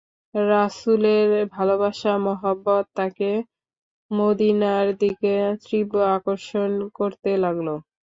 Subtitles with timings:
[0.35, 3.31] রাসূলের ভালবাসা মহব্বত তাঁকে
[4.11, 5.33] মদীনার দিকে
[5.63, 7.67] তীব্র আকর্ষণ করতে লাগল।